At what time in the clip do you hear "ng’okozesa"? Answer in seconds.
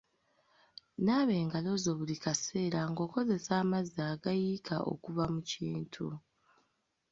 2.89-3.51